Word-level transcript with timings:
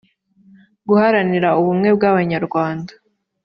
guharanira 0.87 1.49
ubumwe 1.59 1.89
bw’abanyarwanda 1.97 2.93